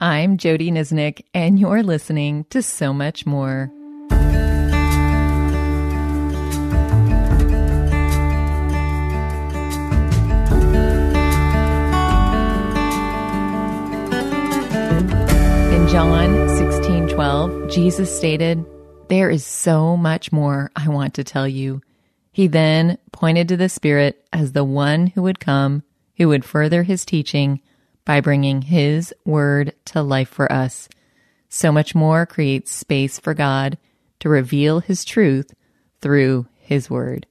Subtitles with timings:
[0.00, 3.68] I'm Jodie Niznik, and you're listening to So Much More.
[15.72, 18.64] In John 16 12, Jesus stated,
[19.08, 21.82] There is so much more I want to tell you.
[22.30, 25.82] He then pointed to the Spirit as the one who would come,
[26.18, 27.60] who would further his teaching
[28.08, 30.88] by bringing His Word to life for us.
[31.50, 33.76] So much more creates space for God
[34.20, 35.52] to reveal His truth
[36.00, 37.26] through His Word.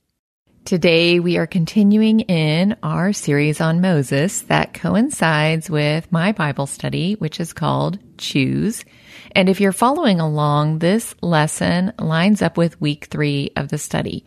[0.65, 7.15] Today, we are continuing in our series on Moses that coincides with my Bible study,
[7.15, 8.85] which is called Choose.
[9.31, 14.25] And if you're following along, this lesson lines up with week three of the study.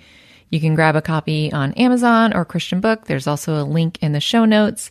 [0.48, 3.04] You can grab a copy on Amazon or Christianbook.
[3.04, 4.90] There's also a link in the show notes.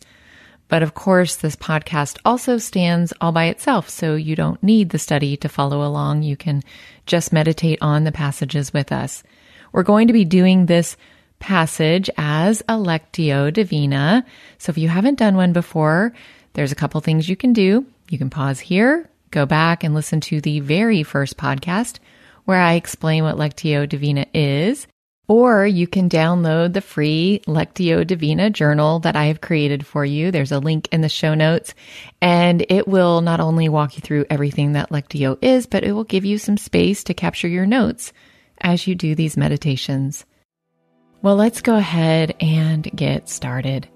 [0.70, 5.00] But of course, this podcast also stands all by itself, so you don't need the
[5.00, 6.22] study to follow along.
[6.22, 6.62] You can
[7.06, 9.24] just meditate on the passages with us.
[9.72, 10.96] We're going to be doing this
[11.40, 14.24] passage as a Lectio Divina.
[14.58, 16.12] So if you haven't done one before,
[16.52, 17.84] there's a couple things you can do.
[18.08, 21.98] You can pause here, go back and listen to the very first podcast
[22.44, 24.86] where I explain what Lectio Divina is.
[25.30, 30.32] Or you can download the free Lectio Divina journal that I have created for you.
[30.32, 31.72] There's a link in the show notes,
[32.20, 36.02] and it will not only walk you through everything that Lectio is, but it will
[36.02, 38.12] give you some space to capture your notes
[38.60, 40.26] as you do these meditations.
[41.22, 43.86] Well, let's go ahead and get started.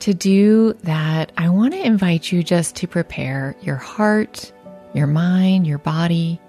[0.00, 4.52] To do that, I want to invite you just to prepare your heart,
[4.92, 6.42] your mind, your body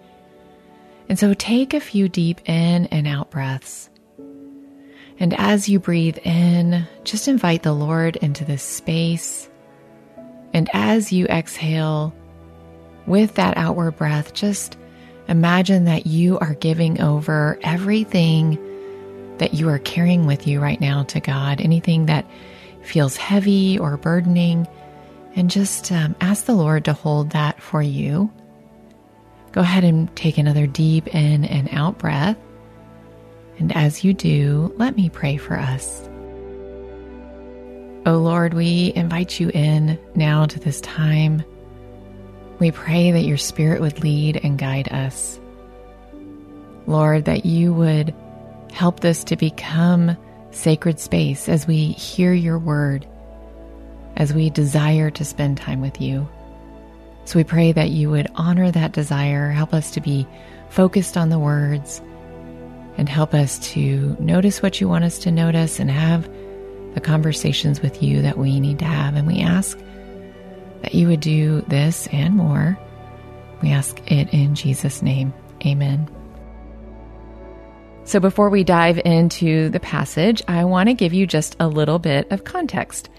[1.13, 3.87] and so take a few deep in and out breaths.
[5.19, 9.47] And as you breathe in, just invite the Lord into this space.
[10.55, 12.15] And as you exhale,
[13.05, 14.75] with that outward breath, just
[15.27, 18.57] imagine that you are giving over everything
[19.37, 22.25] that you are carrying with you right now to God, anything that
[22.81, 24.67] feels heavy or burdening,
[25.35, 28.31] and just um, ask the Lord to hold that for you.
[29.53, 32.37] Go ahead and take another deep in and out breath.
[33.59, 36.01] And as you do, let me pray for us.
[38.05, 41.43] Oh Lord, we invite you in now to this time.
[42.59, 45.39] We pray that your Spirit would lead and guide us.
[46.87, 48.13] Lord, that you would
[48.71, 50.17] help this to become
[50.49, 53.07] sacred space as we hear your word,
[54.17, 56.27] as we desire to spend time with you.
[57.25, 60.27] So we pray that you would honor that desire, help us to be
[60.69, 62.01] focused on the words,
[62.97, 66.29] and help us to notice what you want us to notice and have
[66.93, 69.15] the conversations with you that we need to have.
[69.15, 69.79] And we ask
[70.81, 72.77] that you would do this and more.
[73.61, 75.33] We ask it in Jesus' name.
[75.65, 76.09] Amen.
[78.05, 81.99] So, before we dive into the passage, I want to give you just a little
[81.99, 83.09] bit of context.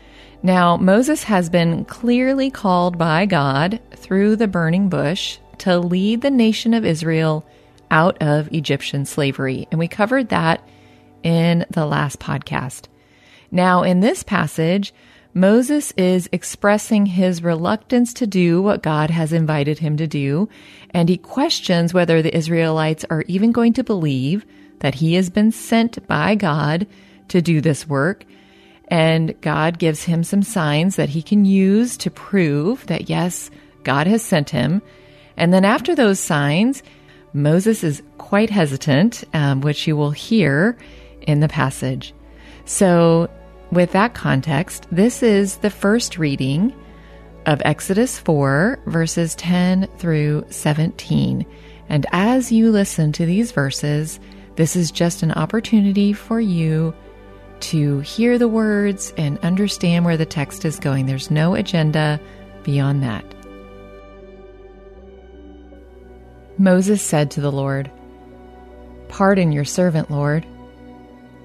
[0.44, 6.31] Now, Moses has been clearly called by God through the burning bush to lead the
[6.31, 7.47] nation of Israel
[7.91, 9.66] out of Egyptian slavery.
[9.71, 10.62] And we covered that
[11.22, 12.88] in the last podcast.
[13.50, 14.93] Now, in this passage,
[15.32, 20.50] Moses is expressing his reluctance to do what God has invited him to do,
[20.91, 24.44] and he questions whether the Israelites are even going to believe
[24.81, 26.87] that he has been sent by God
[27.28, 28.26] to do this work
[28.88, 33.50] and God gives him some signs that he can use to prove that, yes,
[33.82, 34.82] God has sent him.
[35.36, 36.82] And then after those signs,
[37.32, 40.76] Moses is quite hesitant, um, which you will hear
[41.22, 42.14] in the passage.
[42.64, 43.28] So,
[43.70, 46.72] with that context, this is the first reading
[47.46, 51.44] of Exodus 4, verses 10 through 17.
[51.88, 54.20] And as you listen to these verses,
[54.56, 56.94] this is just an opportunity for you
[57.60, 61.06] to hear the words and understand where the text is going.
[61.06, 62.20] There's no agenda
[62.62, 63.25] beyond that.
[66.58, 67.90] Moses said to the Lord,
[69.08, 70.46] Pardon your servant, Lord.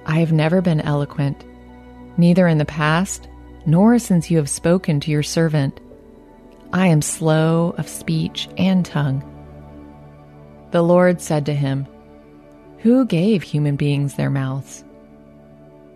[0.06, 1.44] I have never been eloquent,
[2.18, 3.28] neither in the past
[3.66, 5.80] nor since you have spoken to your servant.
[6.74, 9.24] I am slow of speech and tongue.
[10.72, 11.88] The Lord said to him,
[12.80, 14.83] Who gave human beings their mouths?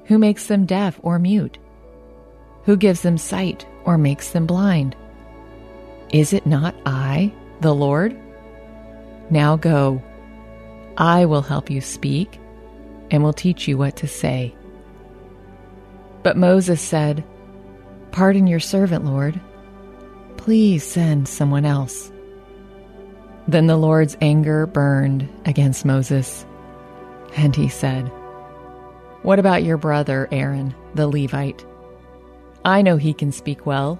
[0.05, 1.57] Who makes them deaf or mute?
[2.65, 4.95] Who gives them sight or makes them blind?
[6.11, 8.15] Is it not I, the Lord?
[9.29, 10.01] Now go.
[10.97, 12.39] I will help you speak
[13.11, 14.55] and will teach you what to say.
[16.21, 17.23] But Moses said,
[18.11, 19.39] Pardon your servant, Lord.
[20.37, 22.11] Please send someone else.
[23.47, 26.45] Then the Lord's anger burned against Moses,
[27.35, 28.09] and he said,
[29.23, 31.65] What about your brother Aaron, the Levite?
[32.63, 33.99] I know he can speak well.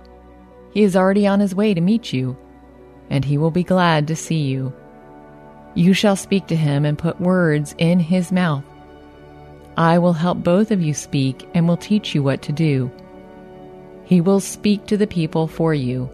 [0.72, 2.38] He is already on his way to meet you,
[3.10, 4.74] and he will be glad to see you.
[5.76, 8.64] You shall speak to him and put words in his mouth.
[9.76, 12.92] I will help both of you speak and will teach you what to do.
[14.06, 16.10] He will speak to the people for you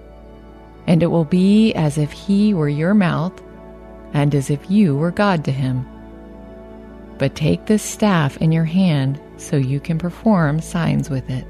[0.89, 3.39] and it will be as if he were your mouth
[4.11, 5.85] and as if you were God to him.
[7.19, 11.45] But take this staff in your hand so you can perform signs with it.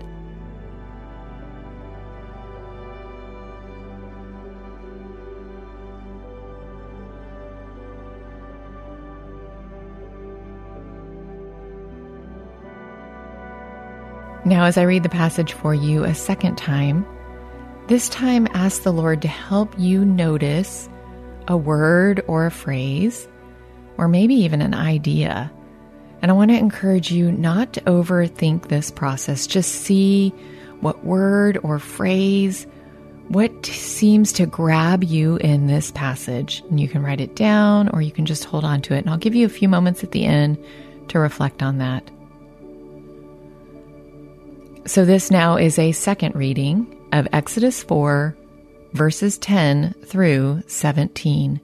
[14.46, 17.06] Now, as I read the passage for you a second time,
[17.86, 20.90] this time, ask the Lord to help you notice
[21.48, 23.28] a word or a phrase,
[23.98, 25.52] or maybe even an idea.
[26.22, 29.48] And I want to encourage you not to overthink this process.
[29.48, 30.30] Just see
[30.82, 32.68] what word or phrase,
[33.30, 36.64] what seems to grab you in this passage.
[36.70, 39.00] And you can write it down or you can just hold on to it.
[39.00, 40.58] And I'll give you a few moments at the end
[41.10, 42.10] to reflect on that.
[44.86, 48.36] So, this now is a second reading of Exodus 4,
[48.94, 51.62] verses 10 through 17.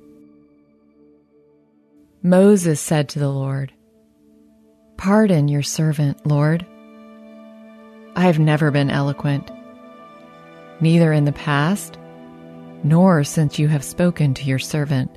[2.22, 3.72] Moses said to the Lord,
[5.06, 6.66] Pardon your servant, Lord.
[8.16, 9.52] I have never been eloquent,
[10.80, 12.00] neither in the past
[12.84, 15.16] nor since you have spoken to your servant.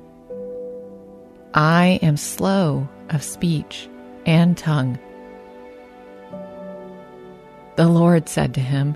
[1.55, 3.89] I am slow of speech
[4.27, 4.99] and tongue.
[7.75, 8.95] The Lord said to him,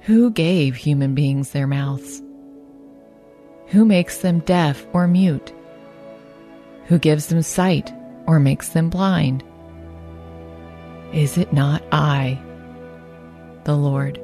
[0.00, 2.20] who gave human beings their mouths?
[3.68, 5.50] Who makes them deaf or mute?
[6.88, 7.90] Who gives them sight
[8.30, 9.42] or makes them blind?
[11.12, 12.40] Is it not I,
[13.64, 14.22] the Lord?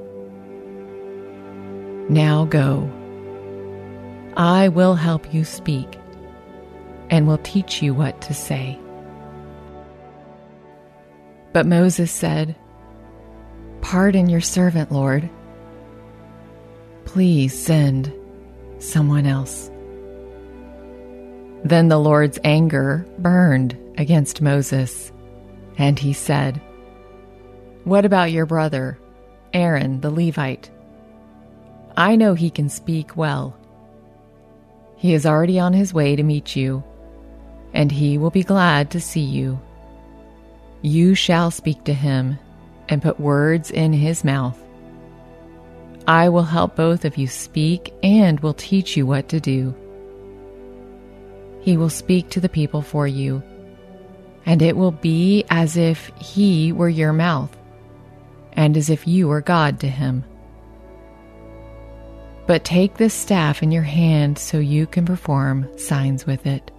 [2.08, 2.88] Now go.
[4.37, 5.99] I will help you speak
[7.11, 8.79] and will teach you what to say.
[11.53, 12.55] But Moses said,
[13.81, 15.29] Pardon your servant, Lord
[17.06, 18.12] Please send
[18.79, 19.69] someone else.
[21.64, 25.12] Then the Lord's anger burned against Moses,
[25.78, 26.60] and he said,
[27.84, 28.98] What about your brother,
[29.52, 30.70] Aaron the Levite?
[31.96, 33.56] I know he can speak well.
[34.96, 36.82] He is already on his way to meet you,
[37.72, 39.60] and he will be glad to see you.
[40.82, 42.38] You shall speak to him
[42.88, 44.58] and put words in his mouth
[46.08, 49.75] I will help both of you speak and will teach you what to do.
[51.60, 53.43] He will speak to the people for you,
[54.46, 57.54] and it will be as if he were your mouth,
[58.52, 60.25] and as if you were God to him.
[62.46, 66.70] But take this staff in your hand so you can perform signs with it.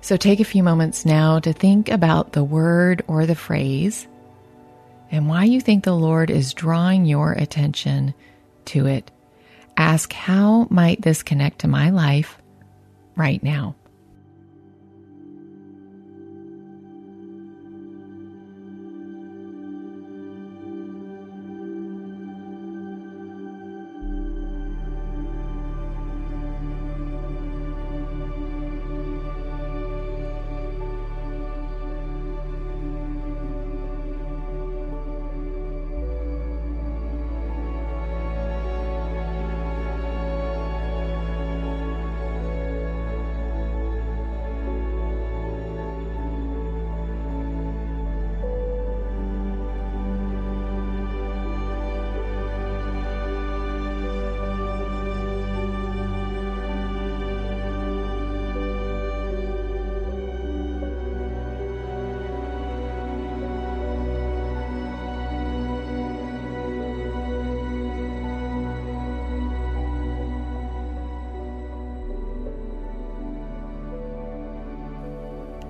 [0.00, 4.06] So take a few moments now to think about the word or the phrase
[5.10, 8.14] and why you think the Lord is drawing your attention
[8.66, 9.10] to it.
[9.76, 12.38] Ask, how might this connect to my life
[13.16, 13.74] right now?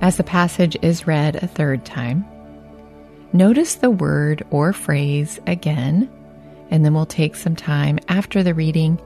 [0.04, 2.26] As the passage is read a third time,
[3.32, 6.10] notice the word or phrase again,
[6.70, 9.00] and then we'll take some time after the reading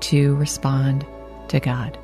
[0.00, 1.06] to respond
[1.50, 1.96] to God.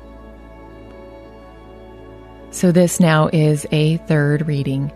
[2.51, 4.93] So, this now is a third reading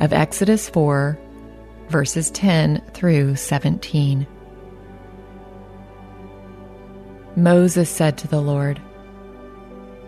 [0.00, 1.18] of Exodus 4,
[1.90, 4.26] verses 10 through 17.
[7.36, 8.80] Moses said to the Lord,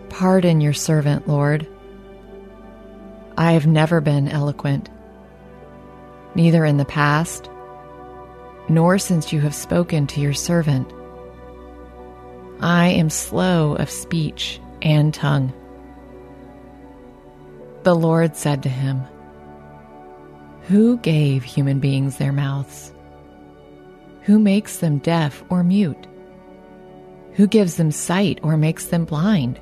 [0.09, 1.67] Pardon your servant, Lord.
[3.37, 4.89] I have never been eloquent,
[6.33, 7.49] neither in the past,
[8.67, 10.91] nor since you have spoken to your servant.
[12.59, 15.53] I am slow of speech and tongue.
[17.83, 19.03] The Lord said to him,
[20.63, 22.91] Who gave human beings their mouths?
[24.23, 26.07] Who makes them deaf or mute?
[27.33, 29.61] Who gives them sight or makes them blind?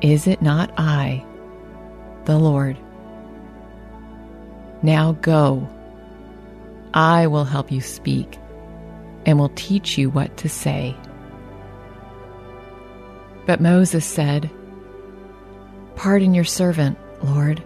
[0.00, 1.24] Is it not I,
[2.26, 2.76] the Lord?
[4.82, 5.68] Now go.
[6.94, 8.38] I will help you speak
[9.24, 10.94] and will teach you what to say.
[13.46, 14.50] But Moses said,
[15.94, 17.62] Pardon your servant, Lord.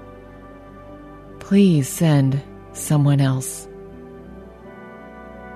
[1.40, 2.40] Please send
[2.72, 3.66] someone else.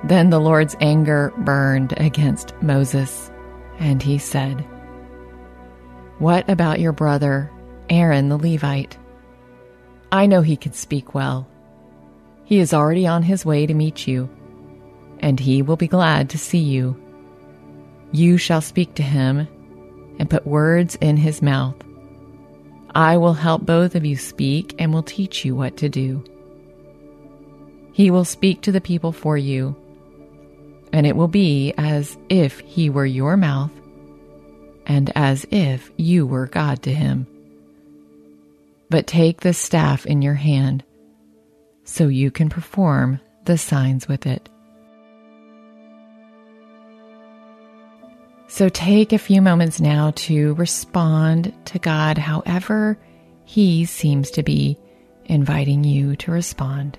[0.02, 3.30] Then the Lord's anger burned against Moses,
[3.78, 4.66] and he said,
[6.18, 7.50] what about your brother,
[7.90, 8.96] Aaron the Levite?
[10.12, 11.48] I know he can speak well.
[12.44, 14.28] He is already on his way to meet you,
[15.20, 17.00] and he will be glad to see you.
[18.12, 19.48] You shall speak to him
[20.18, 21.74] and put words in his mouth.
[22.94, 26.22] I will help both of you speak and will teach you what to do.
[27.92, 29.74] He will speak to the people for you,
[30.92, 33.72] and it will be as if he were your mouth
[34.86, 37.26] and as if you were God to him.
[38.90, 40.84] But take the staff in your hand
[41.84, 44.48] so you can perform the signs with it.
[48.46, 52.98] So take a few moments now to respond to God however
[53.44, 54.78] He seems to be
[55.24, 56.98] inviting you to respond.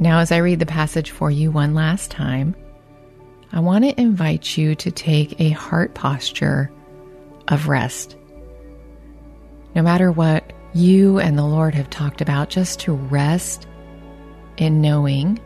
[0.00, 2.54] Now, as I read the passage for you one last time,
[3.52, 6.70] I want to invite you to take a heart posture
[7.48, 8.16] of rest.
[9.74, 13.66] No matter what you and the Lord have talked about, just to rest
[14.56, 15.40] in knowing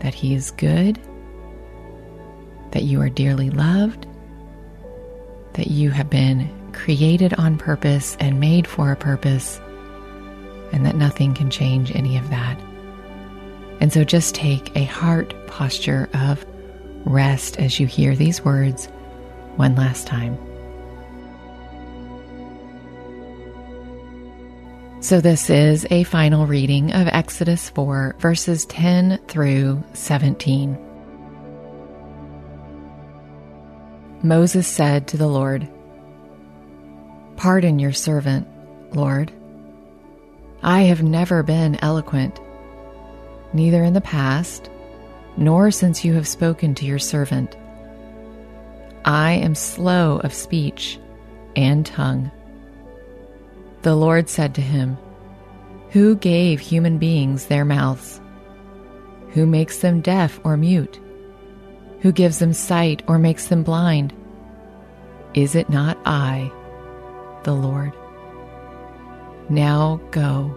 [0.00, 0.98] that He is good,
[2.70, 4.06] that you are dearly loved,
[5.54, 9.60] that you have been created on purpose and made for a purpose,
[10.72, 12.58] and that nothing can change any of that.
[13.80, 16.44] And so just take a heart posture of
[17.04, 18.86] rest as you hear these words
[19.56, 20.38] one last time.
[25.02, 30.78] So, this is a final reading of Exodus 4, verses 10 through 17.
[34.22, 35.66] Moses said to the Lord,
[37.36, 38.46] Pardon your servant,
[38.94, 39.32] Lord.
[40.62, 42.38] I have never been eloquent
[43.52, 44.70] neither in the past,
[45.36, 47.56] nor since you have spoken to your servant.
[49.04, 50.98] I am slow of speech
[51.56, 52.30] and tongue.
[53.82, 54.98] The Lord said to him,
[55.90, 58.20] Who gave human beings their mouths?
[59.30, 61.00] Who makes them deaf or mute?
[62.00, 64.12] Who gives them sight or makes them blind?
[65.34, 66.50] Is it not I,
[67.44, 67.92] the Lord?
[69.48, 70.54] Now go.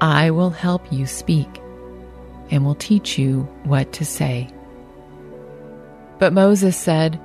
[0.00, 1.60] I will help you speak
[2.50, 4.48] and will teach you what to say.
[6.18, 7.20] But Moses said,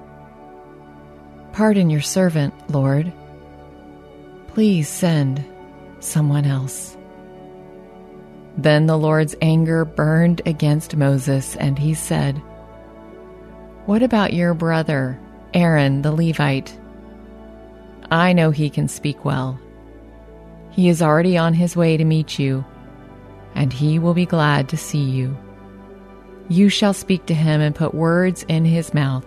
[1.52, 3.12] Pardon your servant, Lord.
[4.48, 5.44] Please send
[6.00, 6.96] someone else.
[8.58, 12.38] Then the Lord's anger burned against Moses, and he said,
[13.86, 15.20] What about your brother,
[15.54, 16.78] Aaron the Levite?
[18.12, 19.60] I know he can speak well.
[20.72, 22.64] He is already on his way to meet you,
[23.56, 25.38] and he will be glad to see you.
[26.48, 29.26] You shall speak to him and put words in his mouth.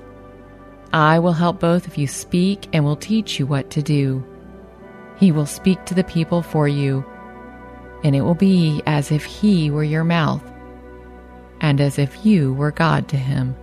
[0.93, 4.25] I will help both of you speak and will teach you what to do.
[5.17, 7.05] He will speak to the people for you,
[8.03, 10.43] and it will be as if he were your mouth,
[11.61, 13.55] and as if you were God to him.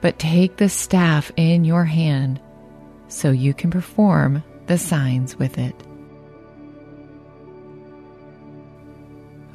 [0.00, 2.40] But take the staff in your hand
[3.08, 5.74] so you can perform the signs with it.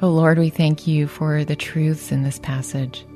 [0.04, 3.06] Oh Lord, we thank you for the truths in this passage.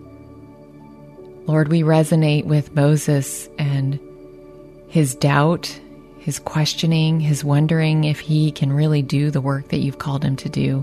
[1.46, 4.00] Lord, we resonate with Moses and
[4.88, 5.66] his doubt,
[6.18, 10.34] his questioning, his wondering if he can really do the work that you've called him
[10.36, 10.82] to do.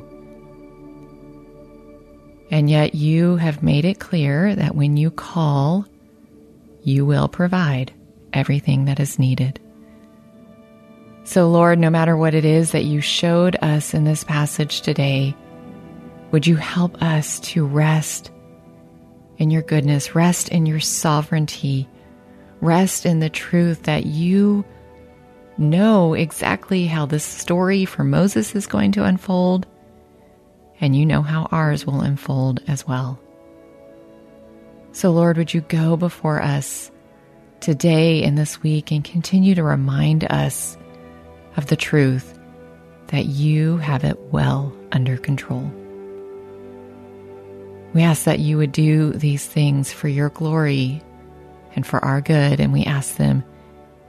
[2.51, 5.87] And yet you have made it clear that when you call,
[6.83, 7.91] you will provide
[8.31, 9.59] everything that is needed.
[11.23, 15.35] So, Lord, no matter what it is that you showed us in this passage today,
[16.31, 18.31] would you help us to rest
[19.37, 21.87] in your goodness, rest in your sovereignty,
[22.61, 24.65] rest in the truth that you
[25.57, 29.67] know exactly how this story for Moses is going to unfold,
[30.81, 33.19] and you know how ours will unfold as well.
[34.91, 36.91] So, Lord, would you go before us
[37.65, 40.77] today and this week and continue to remind us
[41.57, 42.37] of the truth
[43.07, 45.71] that you have it well under control.
[47.95, 51.01] We ask that you would do these things for your glory
[51.77, 53.41] and for our good, and we ask them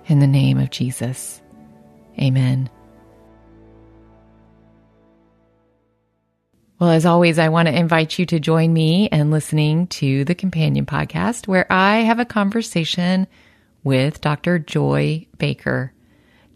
[0.09, 1.40] in the name of Jesus.
[2.18, 2.68] Amen.
[6.81, 10.35] Well, as always, I want to invite you to join me in listening to the
[10.35, 13.29] Companion Podcast, where I have a conversation
[13.85, 14.59] with Dr.
[14.59, 15.92] Joy Baker.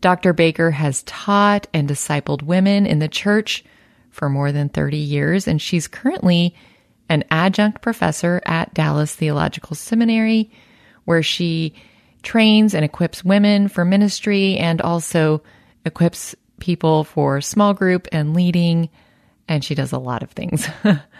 [0.01, 0.33] Dr.
[0.33, 3.65] Baker has taught and discipled women in the church
[4.11, 6.57] for more than 30 years, and she's currently
[7.11, 10.51] an adjunct professor at Dallas Theological Seminary,
[11.05, 11.75] where she
[12.23, 15.43] trains and equips women for ministry and also
[15.85, 18.89] equips people for small group and leading.
[19.49, 20.69] And she does a lot of things.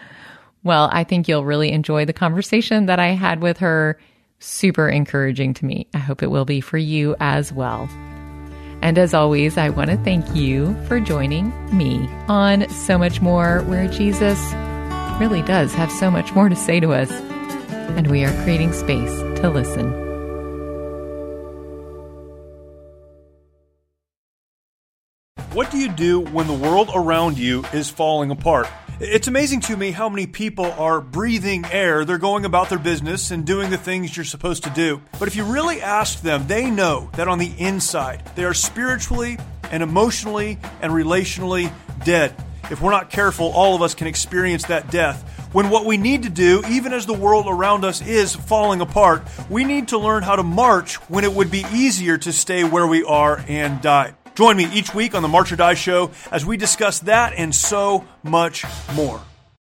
[0.63, 3.99] well, I think you'll really enjoy the conversation that I had with her.
[4.39, 5.87] Super encouraging to me.
[5.93, 7.89] I hope it will be for you as well.
[8.81, 13.61] And as always, I want to thank you for joining me on So Much More,
[13.63, 14.39] where Jesus
[15.21, 17.11] really does have so much more to say to us,
[17.95, 19.91] and we are creating space to listen.
[25.53, 28.67] What do you do when the world around you is falling apart?
[28.99, 32.03] It's amazing to me how many people are breathing air.
[32.03, 35.03] They're going about their business and doing the things you're supposed to do.
[35.19, 39.37] But if you really ask them, they know that on the inside, they are spiritually
[39.69, 41.71] and emotionally and relationally
[42.05, 42.33] dead
[42.69, 45.21] if we're not careful, all of us can experience that death.
[45.51, 49.23] When what we need to do, even as the world around us is falling apart,
[49.49, 52.87] we need to learn how to march when it would be easier to stay where
[52.87, 54.13] we are and die.
[54.35, 57.53] Join me each week on the March or Die Show as we discuss that and
[57.53, 58.63] so much
[58.95, 59.21] more.